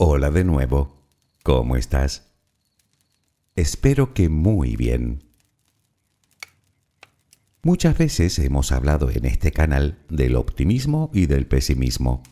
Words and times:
Hola 0.00 0.30
de 0.30 0.44
nuevo, 0.44 0.94
¿cómo 1.42 1.74
estás? 1.74 2.30
Espero 3.56 4.14
que 4.14 4.28
muy 4.28 4.76
bien. 4.76 5.24
Muchas 7.64 7.98
veces 7.98 8.38
hemos 8.38 8.70
hablado 8.70 9.10
en 9.10 9.24
este 9.24 9.50
canal 9.50 9.98
del 10.08 10.36
optimismo 10.36 11.10
y 11.12 11.26
del 11.26 11.48
pesimismo, 11.48 12.22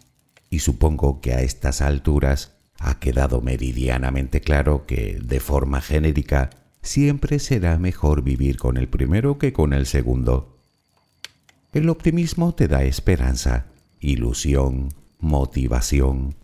y 0.48 0.60
supongo 0.60 1.21
que 1.21 1.33
a 1.33 1.41
estas 1.41 1.80
alturas 1.80 2.52
ha 2.79 3.01
quedado 3.01 3.41
meridianamente 3.41 4.41
claro 4.41 4.87
que, 4.87 5.19
de 5.21 5.41
forma 5.41 5.80
genérica, 5.80 6.51
siempre 6.83 7.41
será 7.41 7.80
mejor 7.80 8.23
vivir 8.23 8.59
con 8.59 8.77
el 8.77 8.88
primero 8.88 9.38
que 9.38 9.52
con 9.52 9.73
el 9.73 9.87
segundo. 9.87 10.60
El 11.73 11.88
optimismo 11.88 12.55
te 12.55 12.69
da 12.69 12.85
esperanza, 12.85 13.66
ilusión, 13.98 14.91
motivación, 15.19 16.37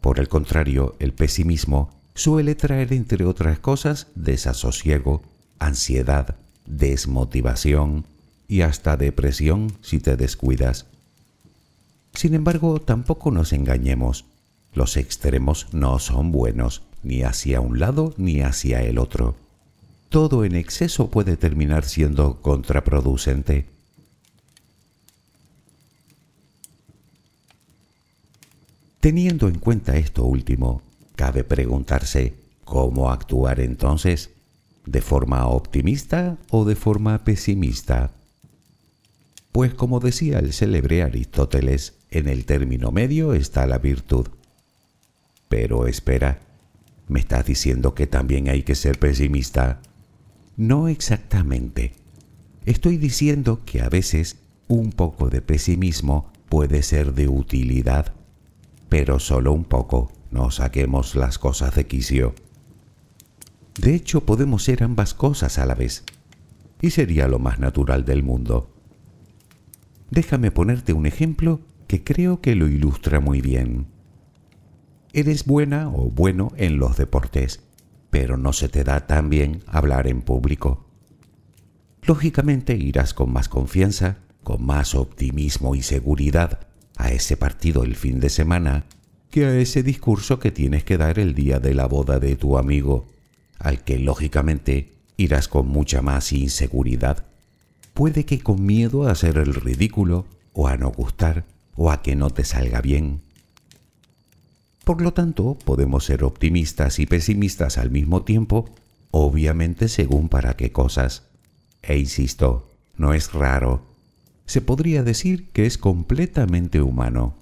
por 0.00 0.18
el 0.18 0.28
contrario, 0.28 0.96
el 0.98 1.12
pesimismo 1.12 1.90
suele 2.14 2.54
traer, 2.54 2.92
entre 2.92 3.24
otras 3.24 3.58
cosas, 3.58 4.08
desasosiego, 4.14 5.22
ansiedad, 5.58 6.36
desmotivación 6.66 8.06
y 8.48 8.62
hasta 8.62 8.96
depresión 8.96 9.72
si 9.82 10.00
te 10.00 10.16
descuidas. 10.16 10.86
Sin 12.14 12.34
embargo, 12.34 12.80
tampoco 12.80 13.30
nos 13.30 13.52
engañemos. 13.52 14.24
Los 14.72 14.96
extremos 14.96 15.68
no 15.72 15.98
son 15.98 16.32
buenos, 16.32 16.82
ni 17.02 17.22
hacia 17.22 17.60
un 17.60 17.78
lado 17.78 18.14
ni 18.16 18.40
hacia 18.40 18.82
el 18.82 18.98
otro. 18.98 19.36
Todo 20.08 20.44
en 20.44 20.56
exceso 20.56 21.10
puede 21.10 21.36
terminar 21.36 21.84
siendo 21.84 22.40
contraproducente. 22.40 23.66
Teniendo 29.00 29.48
en 29.48 29.58
cuenta 29.58 29.96
esto 29.96 30.24
último, 30.26 30.82
cabe 31.16 31.42
preguntarse 31.42 32.34
cómo 32.66 33.10
actuar 33.10 33.58
entonces, 33.60 34.28
de 34.84 35.00
forma 35.00 35.46
optimista 35.46 36.36
o 36.50 36.66
de 36.66 36.76
forma 36.76 37.24
pesimista. 37.24 38.12
Pues 39.52 39.72
como 39.72 40.00
decía 40.00 40.38
el 40.38 40.52
célebre 40.52 41.02
Aristóteles, 41.02 41.94
en 42.10 42.28
el 42.28 42.44
término 42.44 42.92
medio 42.92 43.32
está 43.32 43.66
la 43.66 43.78
virtud. 43.78 44.26
Pero 45.48 45.86
espera, 45.86 46.40
¿me 47.08 47.20
estás 47.20 47.46
diciendo 47.46 47.94
que 47.94 48.06
también 48.06 48.50
hay 48.50 48.64
que 48.64 48.74
ser 48.74 48.98
pesimista? 48.98 49.80
No 50.58 50.88
exactamente. 50.88 51.94
Estoy 52.66 52.98
diciendo 52.98 53.62
que 53.64 53.80
a 53.80 53.88
veces 53.88 54.36
un 54.68 54.92
poco 54.92 55.30
de 55.30 55.40
pesimismo 55.40 56.30
puede 56.50 56.82
ser 56.82 57.14
de 57.14 57.28
utilidad 57.28 58.19
pero 58.90 59.20
solo 59.20 59.52
un 59.52 59.64
poco, 59.64 60.12
no 60.32 60.50
saquemos 60.50 61.14
las 61.14 61.38
cosas 61.38 61.74
de 61.76 61.86
quicio. 61.86 62.34
De 63.80 63.94
hecho, 63.94 64.26
podemos 64.26 64.64
ser 64.64 64.82
ambas 64.82 65.14
cosas 65.14 65.58
a 65.58 65.64
la 65.64 65.76
vez, 65.76 66.04
y 66.82 66.90
sería 66.90 67.28
lo 67.28 67.38
más 67.38 67.60
natural 67.60 68.04
del 68.04 68.24
mundo. 68.24 68.68
Déjame 70.10 70.50
ponerte 70.50 70.92
un 70.92 71.06
ejemplo 71.06 71.60
que 71.86 72.02
creo 72.02 72.40
que 72.40 72.56
lo 72.56 72.66
ilustra 72.66 73.20
muy 73.20 73.40
bien. 73.40 73.86
Eres 75.12 75.46
buena 75.46 75.88
o 75.88 76.10
bueno 76.10 76.52
en 76.56 76.78
los 76.78 76.96
deportes, 76.96 77.62
pero 78.10 78.36
no 78.36 78.52
se 78.52 78.68
te 78.68 78.82
da 78.82 79.06
tan 79.06 79.30
bien 79.30 79.62
hablar 79.68 80.08
en 80.08 80.20
público. 80.20 80.84
Lógicamente 82.02 82.74
irás 82.74 83.14
con 83.14 83.32
más 83.32 83.48
confianza, 83.48 84.18
con 84.42 84.66
más 84.66 84.96
optimismo 84.96 85.76
y 85.76 85.82
seguridad 85.82 86.69
a 87.00 87.10
ese 87.12 87.36
partido 87.36 87.82
el 87.82 87.96
fin 87.96 88.20
de 88.20 88.28
semana 88.28 88.84
que 89.30 89.46
a 89.46 89.56
ese 89.56 89.82
discurso 89.82 90.38
que 90.38 90.50
tienes 90.50 90.84
que 90.84 90.98
dar 90.98 91.18
el 91.18 91.34
día 91.34 91.58
de 91.58 91.72
la 91.72 91.86
boda 91.86 92.18
de 92.18 92.36
tu 92.36 92.58
amigo, 92.58 93.06
al 93.58 93.84
que 93.84 93.98
lógicamente 93.98 94.92
irás 95.16 95.48
con 95.48 95.68
mucha 95.68 96.02
más 96.02 96.32
inseguridad. 96.32 97.24
Puede 97.94 98.24
que 98.24 98.40
con 98.40 98.64
miedo 98.64 99.06
a 99.06 99.12
hacer 99.12 99.38
el 99.38 99.54
ridículo, 99.54 100.26
o 100.52 100.66
a 100.66 100.76
no 100.76 100.90
gustar, 100.90 101.44
o 101.76 101.90
a 101.90 102.02
que 102.02 102.16
no 102.16 102.30
te 102.30 102.44
salga 102.44 102.80
bien. 102.80 103.22
Por 104.84 105.00
lo 105.00 105.12
tanto, 105.12 105.56
podemos 105.64 106.04
ser 106.04 106.24
optimistas 106.24 106.98
y 106.98 107.06
pesimistas 107.06 107.78
al 107.78 107.90
mismo 107.90 108.22
tiempo, 108.22 108.68
obviamente 109.10 109.88
según 109.88 110.28
para 110.28 110.56
qué 110.56 110.72
cosas. 110.72 111.22
E 111.82 111.96
insisto, 111.98 112.68
no 112.96 113.14
es 113.14 113.32
raro 113.32 113.89
se 114.50 114.60
podría 114.60 115.04
decir 115.04 115.48
que 115.50 115.64
es 115.64 115.78
completamente 115.78 116.82
humano. 116.82 117.36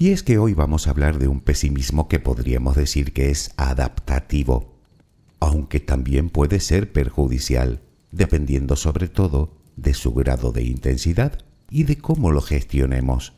Y 0.00 0.08
es 0.10 0.24
que 0.24 0.38
hoy 0.38 0.52
vamos 0.52 0.88
a 0.88 0.90
hablar 0.90 1.20
de 1.20 1.28
un 1.28 1.40
pesimismo 1.40 2.08
que 2.08 2.18
podríamos 2.18 2.74
decir 2.74 3.12
que 3.12 3.30
es 3.30 3.52
adaptativo, 3.56 4.74
aunque 5.38 5.78
también 5.78 6.28
puede 6.28 6.58
ser 6.58 6.92
perjudicial, 6.92 7.80
dependiendo 8.10 8.74
sobre 8.74 9.06
todo 9.06 9.52
de 9.76 9.94
su 9.94 10.12
grado 10.12 10.50
de 10.50 10.64
intensidad 10.64 11.38
y 11.70 11.84
de 11.84 11.98
cómo 11.98 12.32
lo 12.32 12.40
gestionemos. 12.40 13.32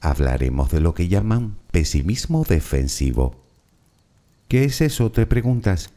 Hablaremos 0.00 0.70
de 0.70 0.78
lo 0.78 0.94
que 0.94 1.08
llaman 1.08 1.56
pesimismo 1.72 2.44
defensivo. 2.48 3.42
¿Qué 4.46 4.62
es 4.62 4.80
eso? 4.80 5.10
Te 5.10 5.26
preguntas 5.26 5.90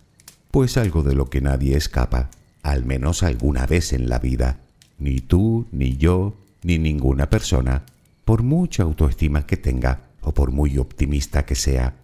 pues 0.52 0.78
algo 0.78 1.04
de 1.04 1.16
lo 1.16 1.30
que 1.30 1.42
nadie 1.42 1.76
escapa, 1.78 2.30
al 2.64 2.86
menos 2.86 3.24
alguna 3.24 3.66
vez 3.66 3.94
en 3.94 4.10
la 4.10 4.20
vida. 4.20 4.60
Ni 4.98 5.20
tú, 5.20 5.68
ni 5.72 5.98
yo, 5.98 6.36
ni 6.64 6.78
ninguna 6.78 7.30
persona, 7.30 7.84
por 8.26 8.44
mucha 8.44 8.84
autoestima 8.84 9.46
que 9.46 9.58
tenga 9.58 10.02
o 10.22 10.34
por 10.34 10.52
muy 10.52 10.78
optimista 10.78 11.46
que 11.46 11.56
sea. 11.56 11.96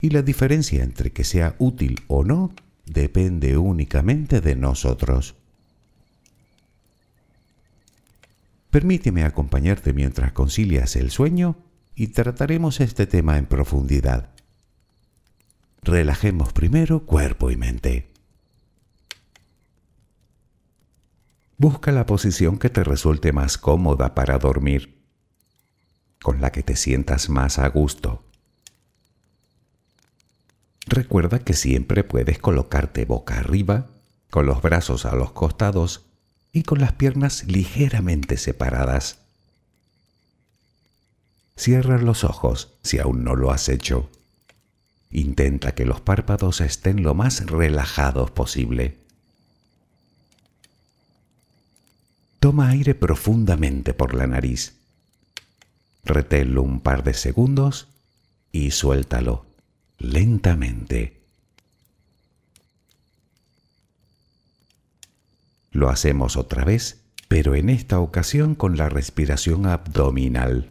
Y 0.00 0.10
la 0.10 0.22
diferencia 0.22 0.82
entre 0.82 1.12
que 1.12 1.24
sea 1.24 1.54
útil 1.58 2.00
o 2.08 2.24
no 2.24 2.52
depende 2.86 3.56
únicamente 3.56 4.40
de 4.40 4.56
nosotros. 4.56 5.34
Permíteme 8.70 9.24
acompañarte 9.24 9.92
mientras 9.92 10.32
concilias 10.32 10.96
el 10.96 11.10
sueño 11.10 11.56
y 11.94 12.08
trataremos 12.08 12.80
este 12.80 13.06
tema 13.06 13.36
en 13.36 13.46
profundidad. 13.46 14.31
Relajemos 15.84 16.52
primero 16.52 17.06
cuerpo 17.06 17.50
y 17.50 17.56
mente. 17.56 18.08
Busca 21.58 21.90
la 21.90 22.06
posición 22.06 22.56
que 22.58 22.70
te 22.70 22.84
resulte 22.84 23.32
más 23.32 23.58
cómoda 23.58 24.14
para 24.14 24.38
dormir, 24.38 25.02
con 26.22 26.40
la 26.40 26.52
que 26.52 26.62
te 26.62 26.76
sientas 26.76 27.28
más 27.28 27.58
a 27.58 27.68
gusto. 27.68 28.22
Recuerda 30.86 31.40
que 31.40 31.54
siempre 31.54 32.04
puedes 32.04 32.38
colocarte 32.38 33.04
boca 33.04 33.40
arriba, 33.40 33.88
con 34.30 34.46
los 34.46 34.62
brazos 34.62 35.04
a 35.04 35.16
los 35.16 35.32
costados 35.32 36.06
y 36.52 36.62
con 36.62 36.80
las 36.80 36.92
piernas 36.92 37.42
ligeramente 37.48 38.36
separadas. 38.36 39.18
Cierra 41.56 41.98
los 41.98 42.22
ojos 42.22 42.78
si 42.84 43.00
aún 43.00 43.24
no 43.24 43.34
lo 43.34 43.50
has 43.50 43.68
hecho. 43.68 44.08
Intenta 45.12 45.74
que 45.74 45.84
los 45.84 46.00
párpados 46.00 46.62
estén 46.62 47.02
lo 47.02 47.14
más 47.14 47.44
relajados 47.44 48.30
posible. 48.30 48.96
Toma 52.40 52.70
aire 52.70 52.94
profundamente 52.94 53.92
por 53.92 54.14
la 54.14 54.26
nariz. 54.26 54.74
Reténlo 56.02 56.62
un 56.62 56.80
par 56.80 57.04
de 57.04 57.12
segundos 57.12 57.88
y 58.50 58.70
suéltalo 58.70 59.46
lentamente. 59.98 61.20
Lo 65.70 65.90
hacemos 65.90 66.36
otra 66.36 66.64
vez, 66.64 67.02
pero 67.28 67.54
en 67.54 67.68
esta 67.68 68.00
ocasión 68.00 68.54
con 68.54 68.76
la 68.76 68.88
respiración 68.88 69.66
abdominal. 69.66 70.70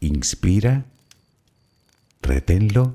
Inspira, 0.00 0.84
reténlo 2.20 2.94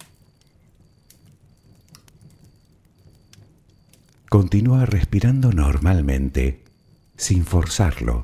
Continúa 4.31 4.85
respirando 4.85 5.51
normalmente, 5.51 6.63
sin 7.17 7.43
forzarlo, 7.43 8.23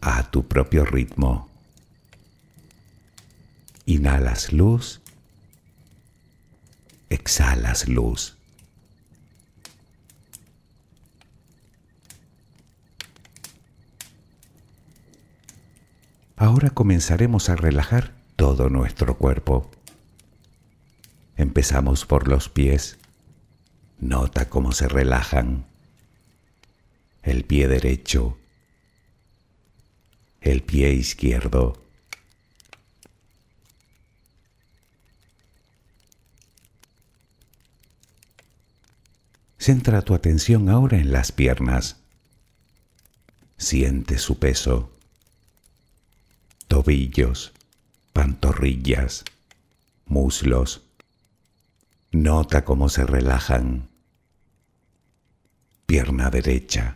a 0.00 0.30
tu 0.30 0.46
propio 0.46 0.84
ritmo. 0.84 1.50
Inhalas 3.86 4.52
luz, 4.52 5.00
exhalas 7.10 7.88
luz. 7.88 8.36
Ahora 16.36 16.70
comenzaremos 16.70 17.48
a 17.48 17.56
relajar 17.56 18.14
todo 18.36 18.70
nuestro 18.70 19.18
cuerpo. 19.18 19.68
Empezamos 21.36 22.06
por 22.06 22.28
los 22.28 22.48
pies. 22.48 22.96
Nota 23.98 24.48
cómo 24.48 24.72
se 24.72 24.88
relajan. 24.88 25.66
El 27.22 27.44
pie 27.44 27.68
derecho. 27.68 28.38
El 30.40 30.62
pie 30.62 30.92
izquierdo. 30.92 31.82
Centra 39.58 40.02
tu 40.02 40.14
atención 40.14 40.68
ahora 40.68 40.98
en 40.98 41.12
las 41.12 41.32
piernas. 41.32 41.96
Siente 43.56 44.18
su 44.18 44.38
peso 44.38 44.96
tobillos, 46.68 47.52
pantorrillas, 48.12 49.24
muslos. 50.06 50.85
Nota 52.12 52.64
cómo 52.64 52.88
se 52.88 53.04
relajan. 53.04 53.88
Pierna 55.86 56.30
derecha, 56.30 56.94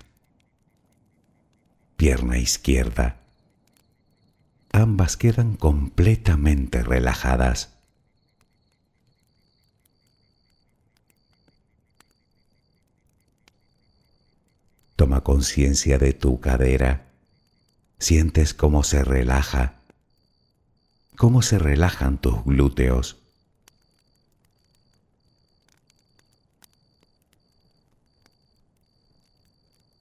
pierna 1.97 2.39
izquierda. 2.39 3.21
Ambas 4.73 5.17
quedan 5.17 5.57
completamente 5.57 6.83
relajadas. 6.83 7.71
Toma 14.97 15.23
conciencia 15.23 15.99
de 15.99 16.13
tu 16.13 16.41
cadera 16.41 17.11
Sientes 18.01 18.55
cómo 18.55 18.83
se 18.83 19.05
relaja, 19.05 19.75
cómo 21.17 21.43
se 21.43 21.59
relajan 21.59 22.17
tus 22.17 22.43
glúteos. 22.47 23.20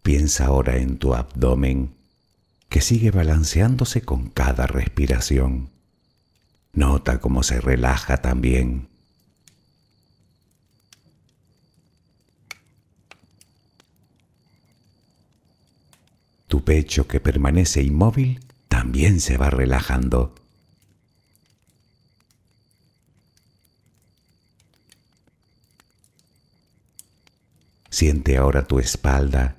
Piensa 0.10 0.48
ahora 0.48 0.78
en 0.78 0.98
tu 0.98 1.14
abdomen 1.14 1.94
que 2.68 2.82
sigue 2.82 3.12
balanceándose 3.12 4.02
con 4.02 4.32
cada 4.32 4.66
respiración. 4.66 5.70
Nota 6.74 7.22
cómo 7.22 7.44
se 7.44 7.62
relaja 7.62 8.18
también. 8.18 8.90
Tu 16.48 16.64
pecho 16.64 17.08
que 17.08 17.20
permanece 17.20 17.84
inmóvil 17.84 18.44
también 18.68 19.22
se 19.22 19.38
va 19.38 19.52
relajando. 19.52 20.34
Siente 27.92 28.38
ahora 28.38 28.66
tu 28.68 28.80
espalda. 28.80 29.59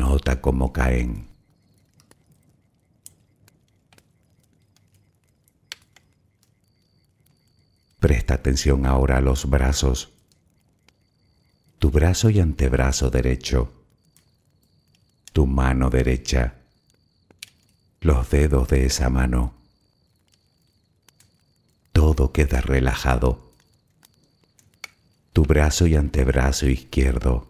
Nota 0.00 0.40
cómo 0.40 0.72
caen. 0.72 1.28
Presta 8.00 8.34
atención 8.34 8.86
ahora 8.86 9.18
a 9.18 9.20
los 9.20 9.48
brazos. 9.48 10.08
Tu 11.78 11.90
brazo 11.90 12.30
y 12.30 12.40
antebrazo 12.40 13.10
derecho 13.10 13.72
tu 15.32 15.46
mano 15.46 15.90
derecha, 15.90 16.54
los 18.00 18.30
dedos 18.30 18.68
de 18.68 18.86
esa 18.86 19.08
mano. 19.08 19.54
Todo 21.92 22.32
queda 22.32 22.60
relajado. 22.60 23.52
Tu 25.32 25.44
brazo 25.44 25.86
y 25.86 25.94
antebrazo 25.94 26.66
izquierdo, 26.66 27.49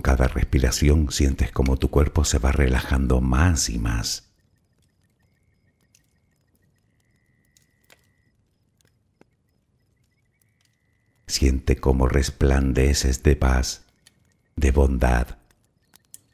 Con 0.00 0.16
cada 0.16 0.28
respiración 0.28 1.12
sientes 1.12 1.52
como 1.52 1.76
tu 1.76 1.90
cuerpo 1.90 2.24
se 2.24 2.38
va 2.38 2.52
relajando 2.52 3.20
más 3.20 3.68
y 3.68 3.78
más. 3.78 4.30
Siente 11.26 11.76
cómo 11.76 12.08
resplandeces 12.08 13.22
de 13.22 13.36
paz, 13.36 13.84
de 14.56 14.70
bondad, 14.70 15.36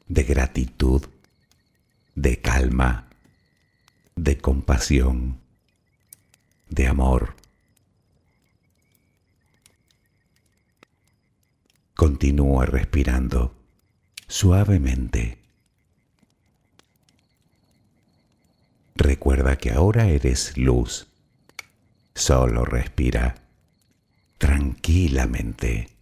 de 0.07 0.23
gratitud, 0.23 1.03
de 2.15 2.39
calma, 2.39 3.09
de 4.15 4.37
compasión, 4.37 5.41
de 6.69 6.87
amor. 6.87 7.35
Continúa 11.95 12.65
respirando 12.65 13.56
suavemente. 14.27 15.37
Recuerda 18.95 19.57
que 19.57 19.71
ahora 19.71 20.07
eres 20.07 20.57
luz. 20.57 21.07
Solo 22.15 22.65
respira 22.65 23.35
tranquilamente. 24.37 25.96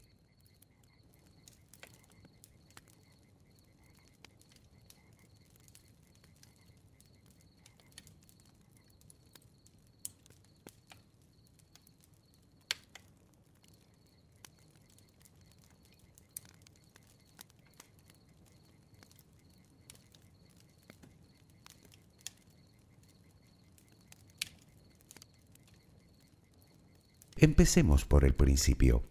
Empecemos 27.46 28.06
por 28.06 28.26
el 28.26 28.34
principio. 28.34 29.04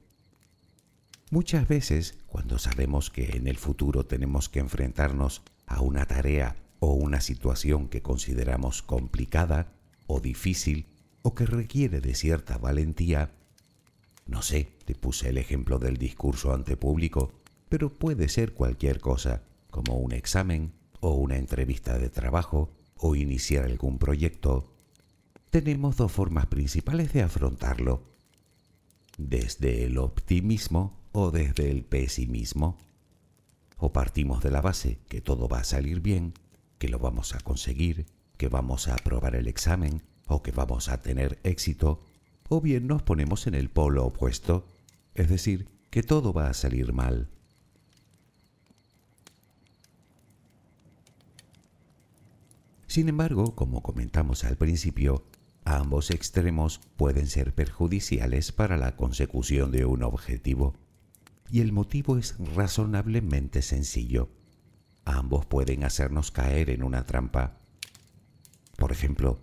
Muchas 1.30 1.68
veces, 1.68 2.18
cuando 2.26 2.58
sabemos 2.58 3.08
que 3.08 3.36
en 3.36 3.46
el 3.46 3.56
futuro 3.56 4.06
tenemos 4.06 4.48
que 4.48 4.58
enfrentarnos 4.58 5.42
a 5.68 5.80
una 5.80 6.04
tarea 6.06 6.56
o 6.80 6.94
una 6.94 7.20
situación 7.20 7.86
que 7.86 8.02
consideramos 8.02 8.82
complicada 8.82 9.72
o 10.08 10.18
difícil 10.18 10.86
o 11.22 11.36
que 11.36 11.46
requiere 11.46 12.00
de 12.00 12.16
cierta 12.16 12.58
valentía, 12.58 13.30
no 14.26 14.42
sé, 14.42 14.72
te 14.84 14.96
puse 14.96 15.28
el 15.28 15.38
ejemplo 15.38 15.78
del 15.78 15.96
discurso 15.96 16.52
ante 16.52 16.76
público, 16.76 17.40
pero 17.68 17.88
puede 17.88 18.28
ser 18.28 18.52
cualquier 18.52 18.98
cosa, 18.98 19.44
como 19.70 19.94
un 19.94 20.10
examen 20.10 20.72
o 20.98 21.14
una 21.14 21.36
entrevista 21.36 21.98
de 21.98 22.10
trabajo 22.10 22.72
o 22.96 23.14
iniciar 23.14 23.66
algún 23.66 24.00
proyecto. 24.00 24.74
Tenemos 25.50 25.96
dos 25.96 26.10
formas 26.10 26.46
principales 26.46 27.12
de 27.12 27.22
afrontarlo 27.22 28.12
desde 29.18 29.84
el 29.84 29.98
optimismo 29.98 31.00
o 31.12 31.30
desde 31.30 31.70
el 31.70 31.84
pesimismo. 31.84 32.78
O 33.76 33.92
partimos 33.92 34.42
de 34.42 34.50
la 34.50 34.60
base 34.60 34.98
que 35.08 35.20
todo 35.20 35.48
va 35.48 35.60
a 35.60 35.64
salir 35.64 36.00
bien, 36.00 36.34
que 36.78 36.88
lo 36.88 36.98
vamos 36.98 37.34
a 37.34 37.40
conseguir, 37.40 38.06
que 38.36 38.48
vamos 38.48 38.88
a 38.88 38.94
aprobar 38.94 39.36
el 39.36 39.48
examen 39.48 40.02
o 40.26 40.42
que 40.42 40.52
vamos 40.52 40.88
a 40.88 41.00
tener 41.00 41.38
éxito, 41.42 42.02
o 42.48 42.60
bien 42.60 42.86
nos 42.86 43.02
ponemos 43.02 43.46
en 43.46 43.54
el 43.54 43.70
polo 43.70 44.04
opuesto, 44.06 44.66
es 45.14 45.28
decir, 45.28 45.68
que 45.90 46.02
todo 46.02 46.32
va 46.32 46.48
a 46.48 46.54
salir 46.54 46.92
mal. 46.92 47.28
Sin 52.86 53.08
embargo, 53.08 53.54
como 53.54 53.82
comentamos 53.82 54.44
al 54.44 54.56
principio, 54.56 55.24
Ambos 55.64 56.10
extremos 56.10 56.80
pueden 56.96 57.26
ser 57.26 57.54
perjudiciales 57.54 58.52
para 58.52 58.76
la 58.76 58.96
consecución 58.96 59.70
de 59.72 59.86
un 59.86 60.02
objetivo, 60.02 60.74
y 61.50 61.60
el 61.60 61.72
motivo 61.72 62.18
es 62.18 62.36
razonablemente 62.54 63.62
sencillo. 63.62 64.28
Ambos 65.06 65.46
pueden 65.46 65.84
hacernos 65.84 66.30
caer 66.30 66.68
en 66.68 66.82
una 66.82 67.06
trampa. 67.06 67.58
Por 68.76 68.92
ejemplo, 68.92 69.40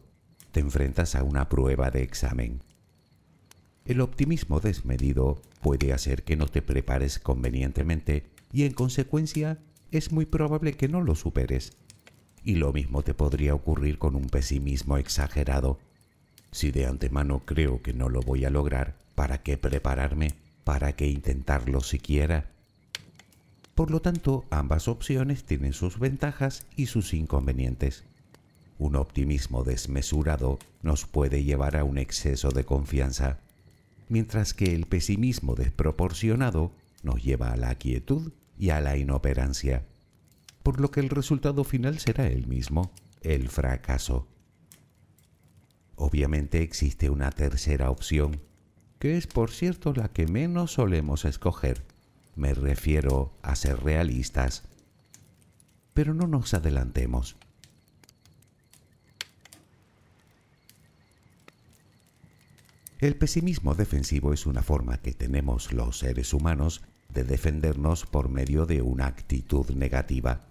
te 0.51 0.59
enfrentas 0.59 1.15
a 1.15 1.23
una 1.23 1.49
prueba 1.49 1.89
de 1.89 2.03
examen. 2.03 2.61
El 3.85 3.99
optimismo 4.01 4.59
desmedido 4.59 5.41
puede 5.61 5.91
hacer 5.91 6.23
que 6.23 6.35
no 6.35 6.45
te 6.45 6.61
prepares 6.61 7.17
convenientemente 7.17 8.29
y 8.51 8.63
en 8.63 8.73
consecuencia 8.73 9.59
es 9.89 10.11
muy 10.11 10.27
probable 10.27 10.73
que 10.73 10.87
no 10.87 11.01
lo 11.01 11.15
superes. 11.15 11.77
Y 12.43 12.55
lo 12.55 12.73
mismo 12.73 13.01
te 13.01 13.13
podría 13.15 13.55
ocurrir 13.55 13.97
con 13.97 14.15
un 14.15 14.27
pesimismo 14.27 14.97
exagerado 14.97 15.79
si 16.51 16.71
de 16.71 16.85
antemano 16.85 17.43
creo 17.45 17.81
que 17.81 17.93
no 17.93 18.09
lo 18.09 18.21
voy 18.21 18.45
a 18.45 18.49
lograr, 18.49 18.95
¿para 19.15 19.41
qué 19.41 19.57
prepararme? 19.57 20.33
¿Para 20.63 20.93
qué 20.93 21.07
intentarlo 21.07 21.81
siquiera? 21.81 22.51
Por 23.75 23.89
lo 23.89 24.01
tanto, 24.01 24.45
ambas 24.49 24.87
opciones 24.87 25.43
tienen 25.43 25.73
sus 25.73 25.97
ventajas 25.97 26.65
y 26.75 26.87
sus 26.87 27.13
inconvenientes. 27.13 28.03
Un 28.77 28.95
optimismo 28.95 29.63
desmesurado 29.63 30.59
nos 30.81 31.05
puede 31.05 31.43
llevar 31.43 31.77
a 31.77 31.83
un 31.83 31.97
exceso 31.97 32.51
de 32.51 32.65
confianza, 32.65 33.39
mientras 34.09 34.53
que 34.53 34.75
el 34.75 34.85
pesimismo 34.85 35.55
desproporcionado 35.55 36.71
nos 37.01 37.23
lleva 37.23 37.51
a 37.51 37.57
la 37.57 37.75
quietud 37.75 38.33
y 38.59 38.69
a 38.71 38.81
la 38.81 38.97
inoperancia, 38.97 39.85
por 40.63 40.79
lo 40.79 40.91
que 40.91 40.99
el 40.99 41.09
resultado 41.09 41.63
final 41.63 41.99
será 41.99 42.27
el 42.27 42.45
mismo, 42.45 42.91
el 43.21 43.49
fracaso. 43.49 44.27
Obviamente 46.03 46.63
existe 46.63 47.11
una 47.11 47.29
tercera 47.29 47.91
opción, 47.91 48.41
que 48.97 49.17
es 49.17 49.27
por 49.27 49.51
cierto 49.51 49.93
la 49.93 50.07
que 50.07 50.25
menos 50.25 50.73
solemos 50.73 51.25
escoger. 51.25 51.83
Me 52.35 52.55
refiero 52.55 53.37
a 53.43 53.55
ser 53.55 53.83
realistas. 53.83 54.63
Pero 55.93 56.15
no 56.15 56.25
nos 56.25 56.55
adelantemos. 56.55 57.35
El 62.99 63.15
pesimismo 63.15 63.75
defensivo 63.75 64.33
es 64.33 64.47
una 64.47 64.63
forma 64.63 64.97
que 64.97 65.13
tenemos 65.13 65.71
los 65.71 65.99
seres 65.99 66.33
humanos 66.33 66.81
de 67.13 67.25
defendernos 67.25 68.07
por 68.07 68.27
medio 68.27 68.65
de 68.65 68.81
una 68.81 69.05
actitud 69.05 69.69
negativa. 69.69 70.47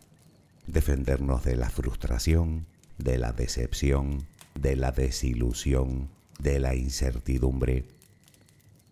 Defendernos 0.69 1.43
de 1.43 1.57
la 1.57 1.71
frustración, 1.71 2.67
de 2.99 3.19
la 3.19 3.33
decepción, 3.33 4.29
de 4.55 4.77
la 4.77 4.93
desilusión, 4.93 6.09
de 6.39 6.59
la 6.59 6.75
incertidumbre. 6.75 7.87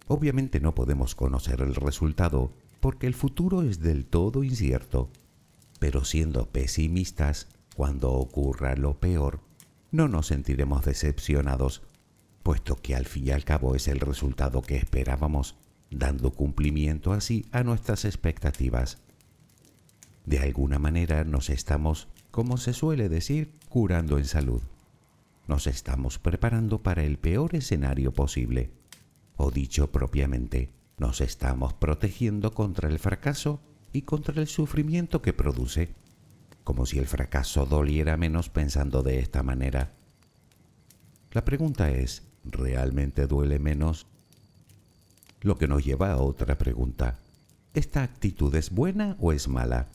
Obviamente 0.07 0.61
no 0.61 0.75
podemos 0.75 1.15
conocer 1.15 1.61
el 1.61 1.75
resultado 1.75 2.53
porque 2.81 3.07
el 3.07 3.15
futuro 3.15 3.63
es 3.63 3.81
del 3.81 4.07
todo 4.07 4.45
incierto, 4.45 5.11
pero 5.79 6.05
siendo 6.05 6.47
pesimistas, 6.47 7.49
cuando 7.77 8.13
ocurra 8.13 8.75
lo 8.77 8.99
peor, 8.99 9.41
no 9.91 10.09
nos 10.09 10.29
sentiremos 10.29 10.85
decepcionados, 10.85 11.83
puesto 12.43 12.77
que 12.77 12.95
al 12.95 13.07
fin 13.07 13.29
y 13.29 13.31
al 13.31 13.45
cabo 13.45 13.75
es 13.75 13.89
el 13.89 14.01
resultado 14.01 14.63
que 14.63 14.77
esperábamos, 14.77 15.57
dando 15.91 16.33
cumplimiento 16.33 17.13
así 17.13 17.47
a 17.53 17.63
nuestras 17.63 18.05
expectativas. 18.05 18.99
De 20.25 20.39
alguna 20.41 20.79
manera 20.79 21.25
nos 21.25 21.51
estamos, 21.51 22.09
como 22.31 22.59
se 22.59 22.75
suele 22.75 23.09
decir, 23.09 23.53
curando 23.69 24.19
en 24.19 24.27
salud 24.27 24.63
nos 25.49 25.67
estamos 25.67 26.19
preparando 26.19 26.83
para 26.83 27.03
el 27.03 27.19
peor 27.19 27.57
escenario 27.57 28.13
posible. 28.13 28.71
O 29.37 29.51
dicho 29.51 29.91
propiamente, 29.91 30.71
nos 30.99 31.21
estamos 31.21 31.73
protegiendo 31.75 32.55
contra 32.55 32.89
el 32.89 32.99
fracaso 32.99 33.61
y 33.93 34.03
contra 34.03 34.41
el 34.41 34.47
sufrimiento 34.47 35.23
que 35.23 35.33
produce, 35.33 35.95
como 36.63 36.87
si 36.87 36.99
el 36.99 37.07
fracaso 37.07 37.67
doliera 37.67 38.17
menos 38.17 38.51
pensando 38.51 39.03
de 39.03 39.19
esta 39.19 39.43
manera. 39.43 39.95
La 41.33 41.45
pregunta 41.45 41.91
es, 41.91 42.23
¿realmente 42.45 43.27
duele 43.27 43.59
menos? 43.59 44.07
Lo 45.41 45.57
que 45.57 45.67
nos 45.67 45.85
lleva 45.85 46.13
a 46.13 46.19
otra 46.19 46.59
pregunta. 46.59 47.19
¿esta 47.79 48.03
actitud 48.03 48.53
es 48.57 48.71
buena 48.71 49.17
o 49.21 49.33
es 49.33 49.47
mala? 49.47 49.87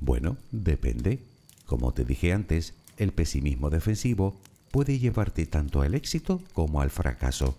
Bueno, 0.00 0.36
depende. 0.50 1.24
Como 1.66 1.92
te 1.94 2.04
dije 2.04 2.32
antes, 2.32 2.74
el 2.96 3.12
pesimismo 3.12 3.70
defensivo 3.70 4.40
puede 4.70 4.98
llevarte 4.98 5.46
tanto 5.46 5.82
al 5.82 5.94
éxito 5.94 6.42
como 6.52 6.80
al 6.80 6.90
fracaso. 6.90 7.56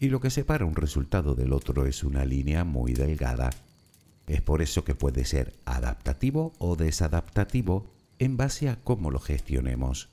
Y 0.00 0.08
lo 0.08 0.20
que 0.20 0.30
separa 0.30 0.66
un 0.66 0.76
resultado 0.76 1.34
del 1.34 1.52
otro 1.52 1.86
es 1.86 2.04
una 2.04 2.24
línea 2.24 2.64
muy 2.64 2.92
delgada. 2.92 3.50
Es 4.26 4.42
por 4.42 4.62
eso 4.62 4.84
que 4.84 4.94
puede 4.94 5.24
ser 5.24 5.54
adaptativo 5.64 6.52
o 6.58 6.76
desadaptativo 6.76 7.86
en 8.18 8.36
base 8.36 8.68
a 8.68 8.76
cómo 8.76 9.10
lo 9.10 9.20
gestionemos. 9.20 10.08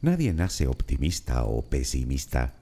Nadie 0.00 0.32
nace 0.32 0.68
optimista 0.68 1.44
o 1.44 1.62
pesimista. 1.62 2.54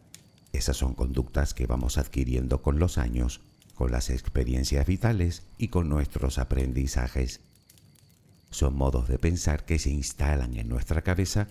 Esas 0.53 0.79
son 0.79 0.95
conductas 0.95 1.53
que 1.53 1.67
vamos 1.67 1.99
adquiriendo 1.99 2.63
con 2.63 2.79
los 2.79 2.97
años, 2.97 3.43
con 3.77 3.93
las 3.93 4.11
experiencias 4.11 4.87
vitales 4.87 5.43
y 5.59 5.69
con 5.69 5.89
nuestros 5.89 6.39
aprendizajes. 6.39 7.41
Son 8.51 8.75
modos 8.75 9.07
de 9.07 9.19
pensar 9.19 9.65
que 9.65 9.79
se 9.79 9.91
instalan 9.91 10.57
en 10.57 10.69
nuestra 10.69 11.03
cabeza 11.03 11.47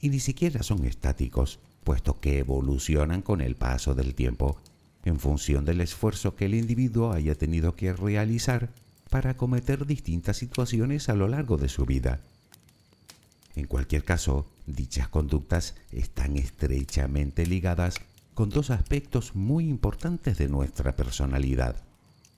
y 0.00 0.10
ni 0.10 0.20
siquiera 0.20 0.62
son 0.62 0.84
estáticos, 0.84 1.58
puesto 1.82 2.20
que 2.20 2.38
evolucionan 2.38 3.22
con 3.22 3.40
el 3.40 3.56
paso 3.56 3.94
del 3.94 4.14
tiempo, 4.14 4.58
en 5.04 5.18
función 5.18 5.64
del 5.64 5.80
esfuerzo 5.80 6.36
que 6.36 6.44
el 6.44 6.54
individuo 6.54 7.12
haya 7.12 7.34
tenido 7.34 7.74
que 7.74 7.92
realizar 7.92 8.68
para 9.08 9.30
acometer 9.30 9.86
distintas 9.86 10.36
situaciones 10.36 11.08
a 11.08 11.14
lo 11.14 11.26
largo 11.26 11.56
de 11.56 11.68
su 11.68 11.86
vida. 11.86 12.20
En 13.54 13.66
cualquier 13.66 14.04
caso, 14.04 14.46
dichas 14.66 15.08
conductas 15.08 15.74
están 15.90 16.36
estrechamente 16.36 17.46
ligadas 17.46 17.94
con 18.36 18.50
dos 18.50 18.68
aspectos 18.68 19.34
muy 19.34 19.66
importantes 19.66 20.36
de 20.36 20.46
nuestra 20.46 20.94
personalidad, 20.94 21.82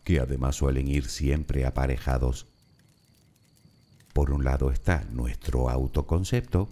que 0.05 0.21
además 0.21 0.55
suelen 0.55 0.87
ir 0.87 1.07
siempre 1.07 1.67
aparejados. 1.67 2.47
Por 4.13 4.31
un 4.31 4.45
lado 4.45 4.71
está 4.71 5.05
nuestro 5.11 5.69
autoconcepto, 5.69 6.69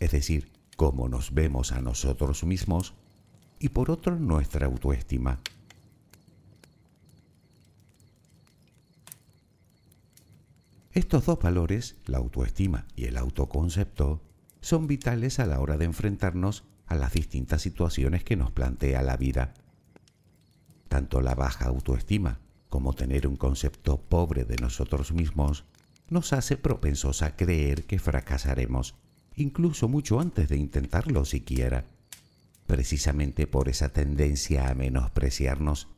es 0.00 0.12
decir, 0.12 0.50
cómo 0.76 1.10
nos 1.10 1.34
vemos 1.34 1.70
a 1.70 1.82
nosotros 1.82 2.44
mismos, 2.44 2.94
y 3.58 3.68
por 3.68 3.90
otro 3.90 4.18
nuestra 4.18 4.64
autoestima. 4.64 5.38
Estos 10.94 11.26
dos 11.26 11.38
valores, 11.40 11.96
la 12.06 12.16
autoestima 12.16 12.86
y 12.96 13.04
el 13.04 13.18
autoconcepto, 13.18 14.22
son 14.62 14.86
vitales 14.86 15.40
a 15.40 15.46
la 15.46 15.60
hora 15.60 15.76
de 15.76 15.84
enfrentarnos 15.84 16.64
a 16.86 16.94
las 16.94 17.12
distintas 17.12 17.62
situaciones 17.62 18.24
que 18.24 18.36
nos 18.36 18.50
plantea 18.50 19.02
la 19.02 19.16
vida. 19.16 19.54
Tanto 20.88 21.20
la 21.20 21.34
baja 21.34 21.66
autoestima 21.66 22.40
como 22.68 22.92
tener 22.92 23.26
un 23.26 23.36
concepto 23.36 24.00
pobre 24.00 24.44
de 24.44 24.56
nosotros 24.56 25.12
mismos 25.12 25.64
nos 26.08 26.32
hace 26.32 26.56
propensos 26.56 27.22
a 27.22 27.36
creer 27.36 27.84
que 27.84 27.98
fracasaremos 27.98 28.94
incluso 29.36 29.88
mucho 29.88 30.20
antes 30.20 30.48
de 30.48 30.56
intentarlo 30.56 31.24
siquiera, 31.24 31.86
precisamente 32.66 33.46
por 33.46 33.68
esa 33.68 33.88
tendencia 33.88 34.68
a 34.68 34.74
menospreciarnos, 34.74 35.88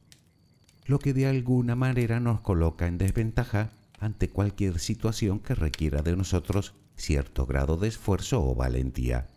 lo 0.86 0.98
que 0.98 1.14
de 1.14 1.26
alguna 1.26 1.74
manera 1.74 2.20
nos 2.20 2.40
coloca 2.40 2.86
en 2.86 2.98
desventaja 2.98 3.70
ante 3.98 4.28
cualquier 4.28 4.78
situación 4.78 5.40
que 5.40 5.54
requiera 5.54 6.02
de 6.02 6.16
nosotros 6.16 6.74
cierto 6.96 7.46
grado 7.46 7.76
de 7.76 7.88
esfuerzo 7.88 8.44
o 8.44 8.54
valentía. 8.54 9.28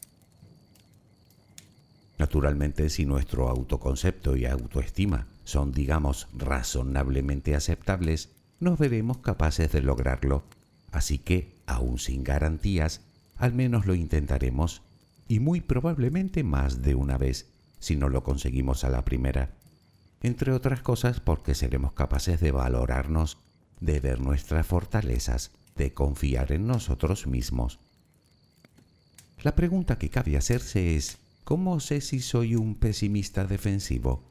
Naturalmente, 2.17 2.89
si 2.89 3.05
nuestro 3.05 3.47
autoconcepto 3.47 4.35
y 4.35 4.45
autoestima 4.45 5.27
son, 5.43 5.71
digamos, 5.71 6.27
razonablemente 6.33 7.55
aceptables, 7.55 8.29
nos 8.59 8.79
veremos 8.79 9.19
capaces 9.19 9.71
de 9.71 9.81
lograrlo. 9.81 10.43
Así 10.91 11.19
que, 11.19 11.53
aún 11.67 11.99
sin 11.99 12.23
garantías, 12.23 13.01
al 13.37 13.53
menos 13.53 13.85
lo 13.85 13.93
intentaremos 13.93 14.81
y 15.27 15.39
muy 15.39 15.61
probablemente 15.61 16.43
más 16.43 16.81
de 16.81 16.95
una 16.95 17.17
vez, 17.17 17.47
si 17.79 17.95
no 17.95 18.09
lo 18.09 18.23
conseguimos 18.23 18.83
a 18.83 18.89
la 18.89 19.05
primera. 19.05 19.51
Entre 20.23 20.51
otras 20.51 20.81
cosas 20.81 21.19
porque 21.19 21.53
seremos 21.53 21.93
capaces 21.93 22.39
de 22.39 22.51
valorarnos, 22.51 23.37
de 23.79 23.99
ver 23.99 24.19
nuestras 24.19 24.65
fortalezas, 24.65 25.51
de 25.75 25.93
confiar 25.93 26.51
en 26.51 26.65
nosotros 26.65 27.27
mismos. 27.27 27.79
La 29.43 29.55
pregunta 29.55 29.99
que 29.99 30.09
cabe 30.09 30.35
hacerse 30.35 30.95
es, 30.95 31.19
¿cómo 31.47 31.79
sé 31.79 32.01
si 32.01 32.19
soy 32.19 32.55
un 32.55 32.75
pesimista 32.75 33.45
defensivo? 33.45 34.21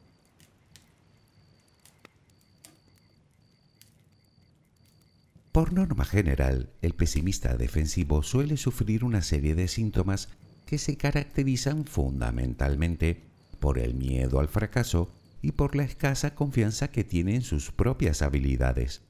Por 5.51 5.73
norma 5.73 6.05
general, 6.05 6.69
el 6.83 6.93
pesimista 6.93 7.57
defensivo 7.57 8.23
suele 8.23 8.59
sufrir 8.59 9.03
una 9.03 9.23
serie 9.23 9.55
de 9.55 9.67
síntomas 9.67 10.29
que 10.67 10.77
se 10.77 10.99
caracterizan 10.99 11.87
fundamentalmente 11.87 13.23
por 13.61 13.79
el 13.79 13.95
miedo 13.95 14.39
al 14.39 14.49
fracaso 14.49 15.11
y 15.41 15.53
por 15.53 15.75
la 15.75 15.85
escasa 15.85 16.35
confianza 16.35 16.89
que 16.89 17.03
tiene 17.03 17.37
en 17.37 17.43
sus 17.43 17.71
propias 17.73 18.21
habilidades. 18.21 19.01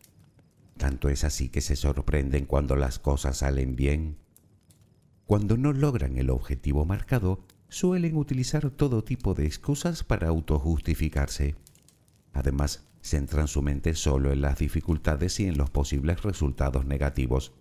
Tanto 0.76 1.08
es 1.08 1.24
así 1.24 1.48
que 1.48 1.60
se 1.60 1.74
sorprenden 1.74 2.46
cuando 2.46 2.76
las 2.76 3.00
cosas 3.00 3.38
salen 3.38 3.74
bien. 3.74 4.16
Cuando 5.26 5.56
no 5.56 5.72
logran 5.72 6.18
el 6.18 6.30
objetivo 6.30 6.84
marcado, 6.84 7.44
suelen 7.68 8.16
utilizar 8.16 8.70
todo 8.70 9.05
tipo 9.05 9.35
de 9.35 9.46
excusas 9.46 10.05
para 10.05 10.29
autojustificarse. 10.29 11.55
Además, 12.33 12.83
centran 13.02 13.48
su 13.48 13.62
mente 13.62 13.94
solo 13.94 14.33
en 14.33 14.40
las 14.40 14.59
dificultades 14.59 15.38
y 15.40 15.46
en 15.46 15.57
los 15.57 15.70
posibles 15.70 16.22
resultados 16.22 16.85
negativos, 16.87 17.52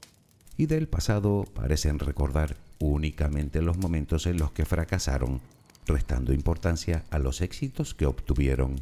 y 0.57 0.67
del 0.67 0.87
pasado 0.87 1.45
parecen 1.53 1.99
recordar 1.99 2.55
únicamente 2.79 3.61
los 3.61 3.77
momentos 3.77 4.25
en 4.25 4.37
los 4.37 4.51
que 4.51 4.65
fracasaron, 4.65 5.41
restando 5.85 6.33
importancia 6.33 7.05
a 7.09 7.19
los 7.19 7.41
éxitos 7.41 7.93
que 7.93 8.05
obtuvieron. 8.05 8.81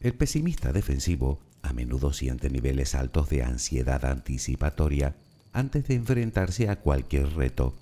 El 0.00 0.14
pesimista 0.14 0.72
defensivo 0.72 1.40
a 1.62 1.72
menudo 1.72 2.12
siente 2.12 2.48
niveles 2.48 2.94
altos 2.94 3.28
de 3.28 3.42
ansiedad 3.42 4.04
anticipatoria 4.04 5.16
antes 5.56 5.88
de 5.88 5.94
enfrentarse 5.94 6.68
a 6.68 6.76
cualquier 6.76 7.34
reto 7.34 7.72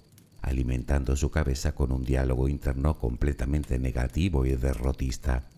alimentando 0.42 1.16
su 1.16 1.32
cabeza 1.32 1.74
con 1.74 1.90
un 1.90 2.04
diálogo 2.04 2.48
interno 2.48 2.98
completamente 2.98 3.80
negativo 3.80 4.46
y 4.46 4.54
derrotista. 4.54 5.48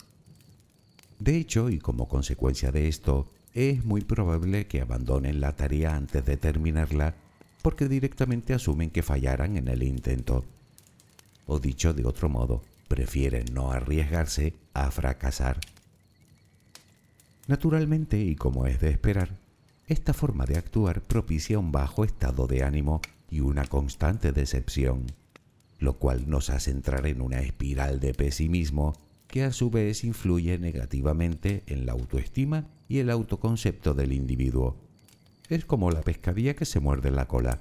De 1.19 1.37
hecho, 1.37 1.69
y 1.69 1.79
como 1.79 2.09
consecuencia 2.09 2.73
de 2.73 2.89
esto, 2.89 3.29
es 3.53 3.85
muy 3.85 4.01
probable 4.01 4.67
que 4.67 4.81
abandonen 4.81 5.43
la 5.43 5.57
tarea 5.57 5.95
antes 5.95 6.25
de 6.25 6.39
terminarla 6.39 7.17
porque 7.61 7.87
directamente 7.87 8.55
asumen 8.55 8.89
que 8.89 9.03
fallarán 9.03 9.59
en 9.59 9.69
el 9.69 9.83
intento. 9.83 10.43
O 11.45 11.59
dicho 11.59 11.93
de 11.93 12.07
otro 12.07 12.31
modo, 12.31 12.63
prefieren 12.89 13.45
no 13.53 13.73
arriesgarse 13.73 14.55
a 14.73 14.91
fracasar. 14.91 15.61
Naturalmente, 17.47 18.19
y 18.19 18.37
como 18.37 18.67
es 18.67 18.81
de 18.81 18.89
esperar, 18.89 19.37
esta 19.87 20.13
forma 20.13 20.47
de 20.47 20.59
actuar 20.59 21.01
propicia 21.03 21.61
un 21.61 21.71
bajo 21.71 22.05
estado 22.05 22.49
de 22.49 22.65
ánimo 22.65 23.01
y 23.31 23.41
una 23.41 23.65
constante 23.65 24.33
decepción, 24.33 25.07
lo 25.79 25.99
cual 25.99 26.29
nos 26.29 26.51
hace 26.51 26.73
entrar 26.73 27.07
en 27.07 27.21
una 27.21 27.41
espiral 27.41 28.01
de 28.01 28.13
pesimismo 28.13 28.95
que 29.29 29.45
a 29.45 29.53
su 29.53 29.71
vez 29.71 30.03
influye 30.03 30.59
negativamente 30.59 31.63
en 31.67 31.87
la 31.87 31.93
autoestima 31.93 32.67
y 32.89 32.99
el 32.99 33.11
autoconcepto 33.11 33.95
del 33.95 34.13
individuo. 34.13 34.77
Es 35.49 35.65
como 35.65 35.93
la 35.93 36.03
pescadilla 36.03 36.55
que 36.55 36.65
se 36.65 36.81
muerde 36.81 37.13
la 37.13 37.29
cola. 37.29 37.61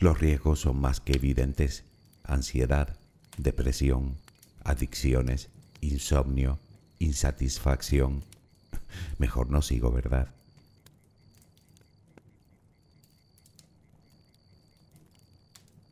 Los 0.00 0.18
riesgos 0.20 0.60
son 0.60 0.80
más 0.80 1.00
que 1.00 1.12
evidentes. 1.12 1.84
Ansiedad, 2.24 2.96
depresión, 3.36 4.16
adicciones, 4.64 5.50
insomnio, 5.80 6.58
insatisfacción. 6.98 8.24
Mejor 9.18 9.50
no 9.50 9.62
sigo, 9.62 9.92
¿verdad? 9.92 10.34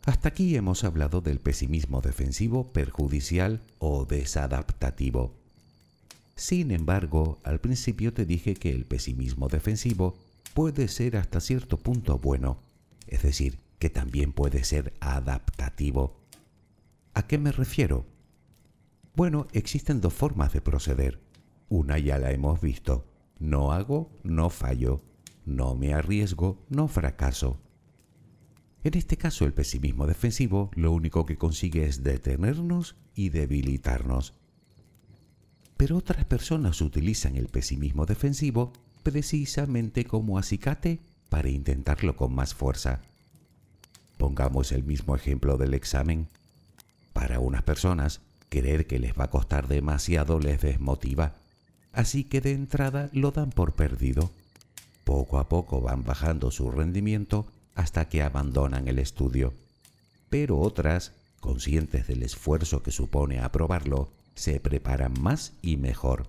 Hasta 0.06 0.30
aquí 0.30 0.56
hemos 0.56 0.84
hablado 0.84 1.20
del 1.20 1.40
pesimismo 1.40 2.00
defensivo 2.00 2.66
perjudicial 2.72 3.60
o 3.78 4.06
desadaptativo. 4.06 5.34
Sin 6.36 6.70
embargo, 6.70 7.38
al 7.44 7.60
principio 7.60 8.14
te 8.14 8.24
dije 8.24 8.54
que 8.54 8.70
el 8.70 8.86
pesimismo 8.86 9.48
defensivo 9.48 10.16
puede 10.54 10.88
ser 10.88 11.18
hasta 11.18 11.40
cierto 11.40 11.76
punto 11.76 12.18
bueno, 12.18 12.56
es 13.08 13.22
decir, 13.22 13.58
que 13.78 13.90
también 13.90 14.32
puede 14.32 14.64
ser 14.64 14.94
adaptativo. 15.00 16.16
¿A 17.12 17.26
qué 17.26 17.36
me 17.36 17.52
refiero? 17.52 18.06
Bueno, 19.14 19.48
existen 19.52 20.00
dos 20.00 20.14
formas 20.14 20.52
de 20.54 20.62
proceder. 20.62 21.20
Una 21.68 21.98
ya 21.98 22.18
la 22.18 22.30
hemos 22.30 22.60
visto. 22.60 23.04
No 23.38 23.72
hago, 23.72 24.10
no 24.22 24.48
fallo. 24.48 25.02
No 25.44 25.74
me 25.74 25.92
arriesgo, 25.92 26.64
no 26.70 26.88
fracaso. 26.88 27.58
En 28.82 28.96
este 28.96 29.18
caso 29.18 29.44
el 29.44 29.52
pesimismo 29.52 30.06
defensivo 30.06 30.70
lo 30.74 30.92
único 30.92 31.26
que 31.26 31.36
consigue 31.36 31.84
es 31.84 32.02
detenernos 32.02 32.96
y 33.14 33.28
debilitarnos. 33.28 34.32
Pero 35.76 35.98
otras 35.98 36.24
personas 36.24 36.80
utilizan 36.80 37.36
el 37.36 37.48
pesimismo 37.48 38.06
defensivo 38.06 38.72
precisamente 39.02 40.04
como 40.04 40.38
acicate 40.38 41.00
para 41.28 41.50
intentarlo 41.50 42.16
con 42.16 42.34
más 42.34 42.54
fuerza. 42.54 43.02
Pongamos 44.16 44.72
el 44.72 44.84
mismo 44.84 45.14
ejemplo 45.14 45.58
del 45.58 45.74
examen. 45.74 46.28
Para 47.12 47.38
unas 47.38 47.62
personas, 47.62 48.20
creer 48.48 48.86
que 48.86 48.98
les 48.98 49.12
va 49.12 49.24
a 49.24 49.30
costar 49.30 49.68
demasiado 49.68 50.38
les 50.38 50.60
desmotiva, 50.60 51.34
así 51.92 52.24
que 52.24 52.40
de 52.40 52.52
entrada 52.52 53.10
lo 53.12 53.30
dan 53.30 53.50
por 53.50 53.74
perdido. 53.74 54.30
Poco 55.04 55.38
a 55.38 55.48
poco 55.48 55.80
van 55.80 56.04
bajando 56.04 56.50
su 56.50 56.70
rendimiento 56.70 57.46
hasta 57.74 58.08
que 58.08 58.22
abandonan 58.22 58.88
el 58.88 58.98
estudio. 58.98 59.54
Pero 60.28 60.58
otras, 60.58 61.12
conscientes 61.40 62.06
del 62.06 62.22
esfuerzo 62.22 62.82
que 62.82 62.90
supone 62.90 63.40
aprobarlo, 63.40 64.12
se 64.34 64.60
preparan 64.60 65.14
más 65.20 65.52
y 65.62 65.76
mejor. 65.76 66.28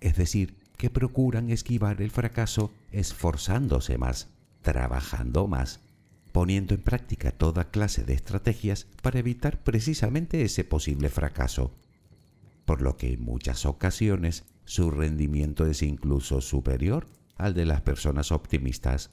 Es 0.00 0.16
decir, 0.16 0.54
que 0.76 0.90
procuran 0.90 1.50
esquivar 1.50 2.02
el 2.02 2.10
fracaso 2.10 2.72
esforzándose 2.90 3.98
más, 3.98 4.28
trabajando 4.62 5.46
más, 5.46 5.80
poniendo 6.32 6.74
en 6.74 6.82
práctica 6.82 7.30
toda 7.30 7.70
clase 7.70 8.04
de 8.04 8.14
estrategias 8.14 8.86
para 9.02 9.18
evitar 9.18 9.62
precisamente 9.62 10.42
ese 10.42 10.64
posible 10.64 11.08
fracaso, 11.08 11.72
por 12.64 12.80
lo 12.80 12.96
que 12.96 13.12
en 13.12 13.22
muchas 13.22 13.66
ocasiones 13.66 14.44
su 14.64 14.90
rendimiento 14.90 15.66
es 15.66 15.82
incluso 15.82 16.40
superior 16.40 17.06
al 17.36 17.54
de 17.54 17.66
las 17.66 17.80
personas 17.82 18.32
optimistas. 18.32 19.10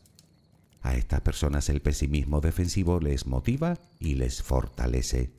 A 0.81 0.95
estas 0.95 1.21
personas 1.21 1.69
el 1.69 1.81
pesimismo 1.81 2.41
defensivo 2.41 2.99
les 2.99 3.25
motiva 3.25 3.77
y 3.99 4.15
les 4.15 4.41
fortalece. 4.41 5.31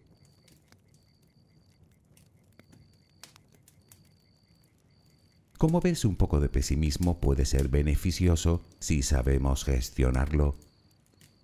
Como 5.61 5.81
ves, 5.83 6.07
un 6.07 6.17
poco 6.17 6.41
de 6.41 6.49
pesimismo 6.49 7.21
puede 7.21 7.45
ser 7.45 7.69
beneficioso 7.69 8.63
si 8.79 9.03
sabemos 9.03 9.65
gestionarlo. 9.65 10.57